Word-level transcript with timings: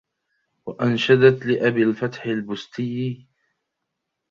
وَأَنْشَدْت 0.65 1.45
لِأَبِي 1.45 1.83
الْفَتْحِ 1.83 2.25
الْبُسْتِيِّ 2.25 3.27